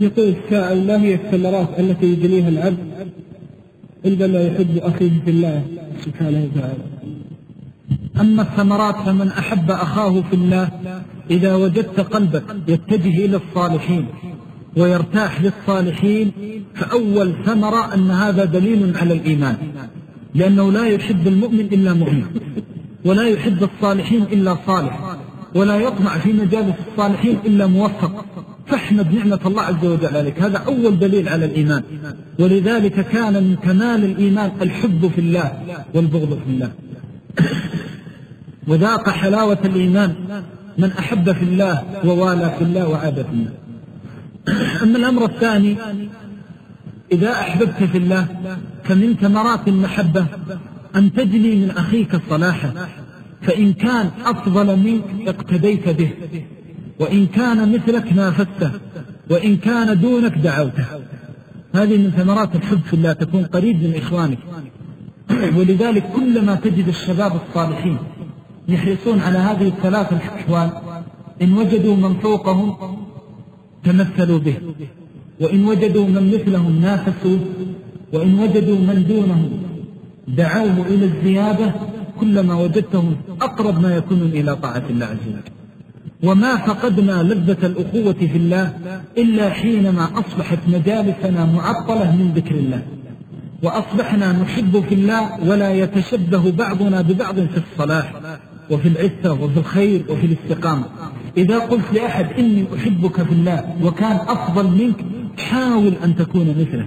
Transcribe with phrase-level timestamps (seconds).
[0.00, 2.78] يقول السائل ما هي الثمرات التي يجنيها العبد
[4.04, 5.62] عندما يحب أخيه في الله
[6.04, 6.84] سبحانه وتعالى.
[8.20, 10.70] أما الثمرات فمن أحب أخاه في الله
[11.30, 14.06] إذا وجدت قلبك يتجه إلى الصالحين
[14.76, 16.32] ويرتاح للصالحين
[16.74, 19.56] فأول ثمرة أن هذا دليل على الإيمان
[20.34, 22.24] لأنه لا يحب المؤمن إلا مؤمن
[23.04, 25.16] ولا يحب الصالحين إلا صالح
[25.54, 28.24] ولا يطمع في مجالس الصالحين إلا موفق
[28.68, 30.42] فاحمد نعمة الله عز وجل عليك.
[30.42, 31.82] هذا أول دليل على الإيمان.
[32.38, 35.52] ولذلك كان من كمال الإيمان الحب في الله
[35.94, 36.70] والبغض في الله.
[38.68, 40.14] وذاق حلاوة الإيمان
[40.78, 43.52] من أحب في الله ووالى في الله وعاد في الله.
[44.82, 45.76] أما الأمر الثاني
[47.12, 48.26] إذا أحببت في الله
[48.84, 50.26] فمن ثمرات المحبة
[50.96, 52.72] أن تجني من أخيك صلاحه
[53.42, 56.10] فإن كان أفضل منك اقتديت به.
[57.00, 58.70] وإن كان مثلك نافسته
[59.30, 60.84] وإن كان دونك دعوته.
[61.74, 64.38] هذه من ثمرات الحب في الله تكون قريب من إخوانك.
[65.56, 67.98] ولذلك كلما تجد الشباب الصالحين
[68.68, 70.70] يحرصون على هذه الثلاث الأحوال
[71.42, 72.76] إن وجدوا من فوقهم
[73.84, 74.56] تمثلوا به
[75.40, 77.38] وإن وجدوا من مثلهم نافسوا
[78.12, 79.50] وإن وجدوا من دونهم
[80.28, 81.74] دعوه إلى الزيادة
[82.20, 85.57] كلما وجدتهم أقرب ما يكون إلى طاعة الله عز وجل.
[86.22, 88.72] وما فقدنا لذة الأخوة في الله
[89.18, 92.82] إلا حينما أصبحت مجالسنا معطلة من ذكر الله.
[93.62, 98.12] وأصبحنا نحب في الله ولا يتشبه بعضنا ببعض في الصلاح
[98.70, 100.84] وفي العفة وفي الخير وفي الاستقامة.
[101.36, 105.04] إذا قلت لأحد إني أحبك في الله وكان أفضل منك
[105.38, 106.86] حاول أن تكون مثله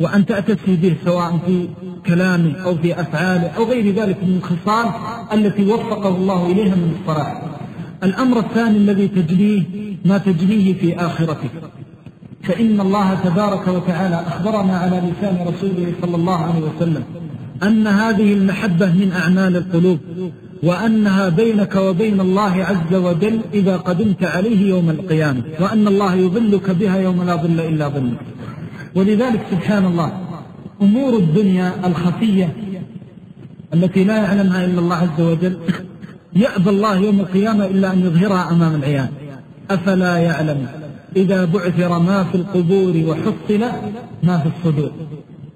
[0.00, 1.68] وأن تأتسي به سواء في
[2.06, 4.86] كلامه أو في أفعاله أو غير ذلك من الخصال
[5.32, 7.43] التي وفقه الله إليها من الصلاح.
[8.04, 9.62] الأمر الثاني الذي تجنيه
[10.04, 11.50] ما تجنيه في آخرتك.
[12.42, 17.02] فإن الله تبارك وتعالى أخبرنا على لسان رسوله صلى الله عليه وسلم
[17.62, 19.98] أن هذه المحبة من أعمال القلوب
[20.62, 26.96] وأنها بينك وبين الله عز وجل إذا قدمت عليه يوم القيامة وأن الله يظلك بها
[26.98, 28.20] يوم لا ظل إلا ظلك.
[28.94, 30.12] ولذلك سبحان الله
[30.82, 32.56] أمور الدنيا الخفية
[33.74, 35.56] التي لا يعلمها إلا الله عز وجل
[36.36, 39.08] يأبى الله يوم القيامة إلا أن يظهرها أمام العيان.
[39.70, 40.66] أفلا يعلم؟
[41.16, 43.62] إذا بعثر ما في القبور وحصل
[44.22, 44.92] ما في الصدور.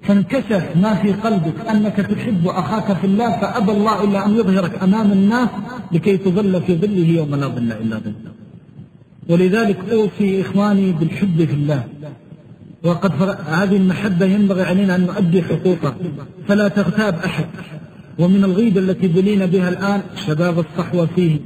[0.03, 5.13] فانكشف ما في قلبك أنك تحب أخاك في الله فأبى الله إلا أن يظهرك أمام
[5.13, 5.49] الناس
[5.93, 8.33] لكي تظل في ظله يوم لا ظل إلا ظله.
[9.29, 11.85] ولذلك أوصي إخواني بالحب في الله.
[12.85, 13.13] وقد
[13.47, 15.95] هذه المحبة ينبغي علينا أن نؤدي حقوقه
[16.49, 17.47] فلا تغتاب أحد.
[18.19, 21.41] ومن الغيبة التي بلينا بها الآن شباب الصحوة فيه.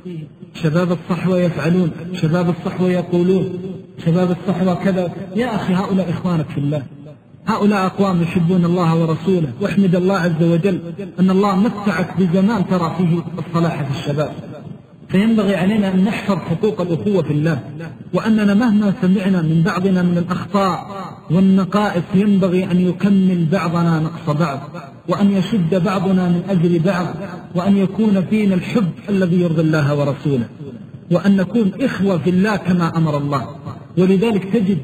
[0.54, 3.58] شباب الصحوة يفعلون شباب الصحوة يقولون
[4.04, 5.12] شباب الصحوة كذا.
[5.36, 6.82] يا أخي هؤلاء إخوانك في الله.
[7.46, 9.52] هؤلاء أقوام يحبون الله ورسوله.
[9.60, 10.80] واحمد الله عز وجل
[11.20, 14.32] أن الله متعك بزمان ترى فيه الصلاح في الشباب.
[15.08, 17.60] فينبغي علينا أن نحفظ حقوق الأخوة في الله.
[18.14, 20.86] وأننا مهما سمعنا من بعضنا من الأخطاء
[21.30, 24.60] والنقائص ينبغي أن يكمل بعضنا نقص بعض.
[25.08, 27.06] وأن يشد بعضنا من أجل بعض
[27.54, 30.48] وأن يكون فينا الحب الذي يرضي الله ورسوله
[31.10, 33.48] وأن نكون إخوة في الله كما أمر الله.
[33.98, 34.78] ولذلك تجد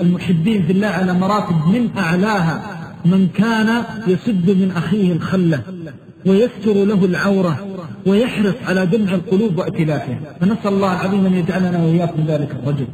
[0.00, 2.62] المحبين في الله على مراتب من أعلاها
[3.04, 5.62] من كان يسد من أخيه الخلة
[6.26, 7.66] ويستر له العورة
[8.06, 12.86] ويحرص على دمع القلوب وائتلافها فنسأل الله العظيم أن يجعلنا وإياكم ذلك الرجل.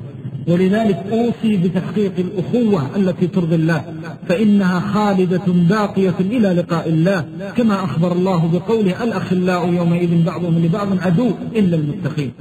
[0.49, 3.95] ولذلك أوصي بتحقيق الأخوة التي ترضي الله
[4.29, 7.25] فإنها خالدة باقية إلى لقاء الله
[7.57, 12.33] كما أخبر الله بقوله الأخلاء يومئذ بعضهم لبعض عدو إلا المتقين.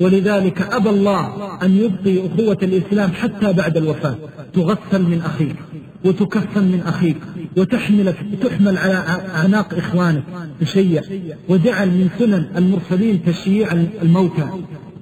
[0.00, 4.14] ولذلك أبى الله أن يبقي أخوة الإسلام حتى بعد الوفاة
[4.52, 5.56] تغسل من أخيك
[6.04, 7.16] وتكفن من أخيك
[7.56, 10.22] وتحمل تحمل على أعناق إخوانك
[10.60, 11.02] تشيع
[11.48, 14.48] وجعل من سنن المرسلين تشييع الموتى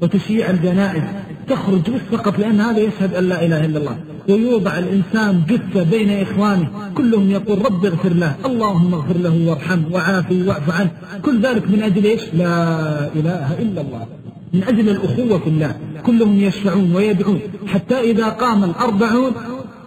[0.03, 1.03] وتشييع الجنائز.
[1.51, 3.97] تخرج بس فقط لأن هذا يشهد أن لا إله إلا الله.
[4.29, 6.69] ويوضع الإنسان جثة بين إخوانه.
[6.95, 8.35] كلهم يقول رب اغفر له.
[8.47, 10.91] اللهم اغفر له وارحمه وعافه واعف عنه.
[11.25, 12.55] كل ذلك من أجل إيش؟ لا
[13.19, 14.07] إله إلا الله.
[14.55, 15.75] من أجل الأخوة في الله.
[16.07, 17.41] كلهم يشفعون ويدعون.
[17.67, 19.33] حتى إذا قام الأربعون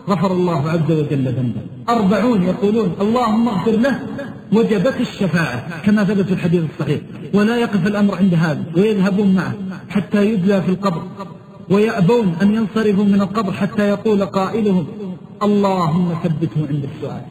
[0.09, 1.61] غفر الله عز وجل ذنبه.
[1.89, 3.99] أربعون يقولون اللهم اغفر له.
[4.53, 5.81] وجبت الشفاعة.
[5.85, 6.99] كما ثبت في الحديث الصحيح.
[7.33, 8.63] ولا يقف الأمر عند هذا.
[8.77, 9.53] ويذهبون معه.
[9.89, 11.01] حتى يدلى في القبر.
[11.69, 14.87] ويأبون أن ينصرفوا من القبر حتى يقول قائلهم
[15.43, 17.21] اللهم ثبته عند السؤال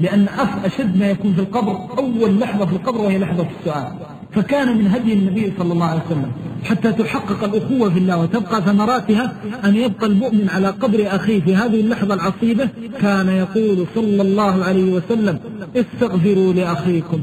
[0.00, 0.26] لأن
[0.64, 3.92] أشد ما يكون في القبر أول لحظة في القبر وهي لحظة السؤال
[4.32, 6.32] فكان من هدي النبي صلى الله عليه وسلم
[6.64, 11.80] حتى تحقق الأخوة في الله وتبقى ثمراتها أن يبقى المؤمن على قبر أخيه في هذه
[11.80, 12.68] اللحظة العصيبة.
[13.00, 15.38] كان يقول صلى الله عليه وسلم
[15.76, 17.20] استغفروا لأخيكم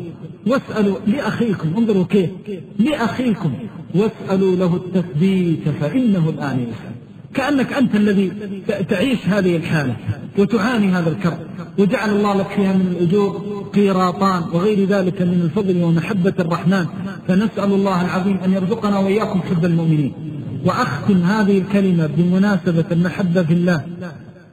[0.48, 2.30] واسألوا لأخيكم انظروا كيف
[2.80, 3.54] لأخيكم.
[3.96, 6.96] واسألوا له التثبيت فإنه الآن يسأل.
[7.34, 8.32] كأنك أنت الذي
[8.90, 9.96] تعيش هذه الحالة
[10.40, 11.38] وتعاني هذا الكرب.
[11.80, 13.42] وجعل الله لك فيها من الأجور
[13.74, 16.86] قيراطان وغير ذلك من الفضل ومحبة الرحمن.
[17.28, 20.14] فنسأل الله العظيم أن يرزقنا وإياكم حب المؤمنين.
[20.66, 23.82] وأختم هذه الكلمة بمناسبة المحبة في الله.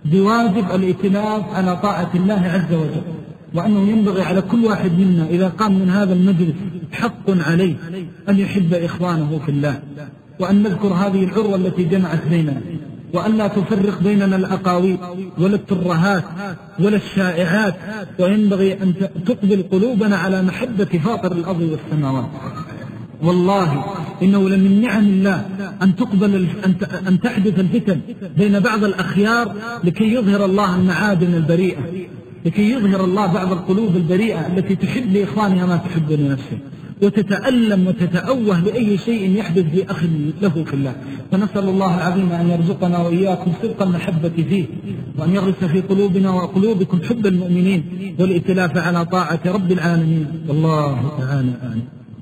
[0.05, 3.03] بواجب الائتلاف على طاعة الله عز وجل.
[3.55, 6.55] وأنه ينبغي على كل واحد منا إذا قام من هذا المجلس
[6.95, 7.75] حق عليه
[8.29, 9.83] أن يحب إخوانه في الله
[10.41, 12.61] وأن نذكر هذه العروة التي جمعت بيننا
[13.15, 14.99] وأن لا تفرق بيننا الأقاويل
[15.39, 16.25] ولا الترهات
[16.81, 17.75] ولا الشائعات
[18.19, 18.95] وينبغي أن
[19.27, 22.29] تقبل قلوبنا على محبة فاطر الأرض والسماوات.
[23.23, 23.85] والله
[24.23, 25.47] إنه لمن نعم الله
[25.83, 26.47] أن تقبل
[27.09, 28.01] أن تحدث الفتن
[28.37, 29.55] بين بعض الأخيار
[29.85, 31.81] لكي يظهر الله المعادن البريئة
[32.47, 36.59] لكي يظهر الله بعض القلوب البريئة التي تحب لإخوانها ما تحب لنفسها.
[37.03, 40.05] وتتألم وتتأوه لأي شيء يحدث لأخ
[40.43, 40.95] له في الله.
[41.33, 44.65] فنسأل الله العظيم أن يرزقنا وإياكم صدق المحبة فيه
[45.19, 47.83] وأن يغرس في قلوبنا وقلوبكم حب المؤمنين
[48.19, 50.27] والائتلاف على طاعة رب العالمين.
[50.49, 52.04] والله تعالى آمين